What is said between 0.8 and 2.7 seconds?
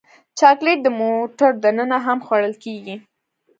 د موټر دننه هم خوړل